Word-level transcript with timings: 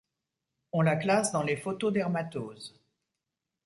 On 0.73 0.81
la 0.81 0.95
classe 0.95 1.31
dans 1.31 1.43
les 1.43 1.55
photodermatoses. 1.55 2.81